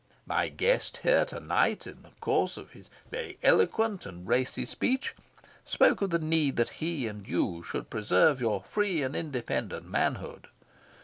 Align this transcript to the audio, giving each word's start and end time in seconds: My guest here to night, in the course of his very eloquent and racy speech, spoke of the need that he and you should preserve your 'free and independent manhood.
My 0.25 0.49
guest 0.49 1.01
here 1.03 1.25
to 1.25 1.39
night, 1.39 1.85
in 1.85 2.01
the 2.01 2.09
course 2.21 2.57
of 2.57 2.71
his 2.71 2.89
very 3.11 3.37
eloquent 3.43 4.07
and 4.07 4.27
racy 4.27 4.65
speech, 4.65 5.13
spoke 5.63 6.01
of 6.01 6.09
the 6.09 6.17
need 6.17 6.55
that 6.55 6.69
he 6.81 7.05
and 7.05 7.27
you 7.27 7.61
should 7.61 7.91
preserve 7.91 8.41
your 8.41 8.63
'free 8.63 9.03
and 9.03 9.15
independent 9.15 9.85
manhood. 9.87 10.47